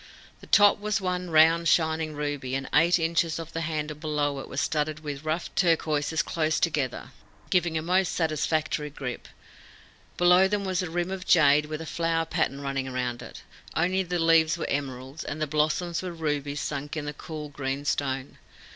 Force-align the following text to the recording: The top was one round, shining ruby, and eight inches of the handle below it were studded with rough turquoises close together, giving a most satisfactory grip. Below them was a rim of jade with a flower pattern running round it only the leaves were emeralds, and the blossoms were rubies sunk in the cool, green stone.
The 0.39 0.47
top 0.47 0.79
was 0.79 0.99
one 0.99 1.29
round, 1.29 1.67
shining 1.67 2.13
ruby, 2.15 2.55
and 2.55 2.67
eight 2.73 2.97
inches 2.97 3.37
of 3.37 3.53
the 3.53 3.61
handle 3.61 3.95
below 3.95 4.39
it 4.39 4.49
were 4.49 4.57
studded 4.57 5.01
with 5.01 5.23
rough 5.25 5.53
turquoises 5.53 6.23
close 6.23 6.59
together, 6.59 7.11
giving 7.51 7.77
a 7.77 7.83
most 7.83 8.11
satisfactory 8.13 8.89
grip. 8.89 9.27
Below 10.17 10.47
them 10.47 10.65
was 10.65 10.81
a 10.81 10.89
rim 10.89 11.11
of 11.11 11.27
jade 11.27 11.67
with 11.67 11.81
a 11.81 11.85
flower 11.85 12.25
pattern 12.25 12.61
running 12.61 12.91
round 12.91 13.21
it 13.21 13.43
only 13.75 14.01
the 14.01 14.17
leaves 14.17 14.57
were 14.57 14.65
emeralds, 14.69 15.23
and 15.23 15.39
the 15.39 15.45
blossoms 15.45 16.01
were 16.01 16.11
rubies 16.11 16.61
sunk 16.61 16.97
in 16.97 17.05
the 17.05 17.13
cool, 17.13 17.49
green 17.49 17.85
stone. 17.85 18.39